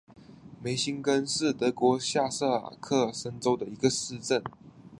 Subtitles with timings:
[0.63, 4.43] 梅辛根是德国下萨克森州的一个市镇。